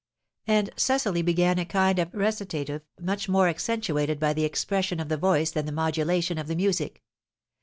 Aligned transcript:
And 0.47 0.71
Cecily 0.77 1.21
began 1.21 1.59
a 1.59 1.65
kind 1.65 1.99
of 1.99 2.11
recitative, 2.11 2.81
much 2.99 3.29
more 3.29 3.47
accentuated 3.47 4.19
by 4.19 4.33
the 4.33 4.45
expression 4.45 4.99
of 4.99 5.09
the 5.09 5.15
voice 5.17 5.51
than 5.51 5.67
the 5.67 5.71
modulation 5.71 6.39
of 6.39 6.47
the 6.47 6.55
music. 6.55 7.03